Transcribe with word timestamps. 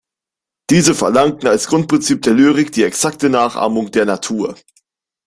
Diese 0.71 0.95
verlangten 0.95 1.47
als 1.47 1.67
Grundprinzip 1.67 2.23
der 2.23 2.33
Lyrik 2.33 2.71
die 2.71 2.81
exakte 2.81 3.29
Nachahmung 3.29 3.91
der 3.91 4.05
Natur. 4.05 4.55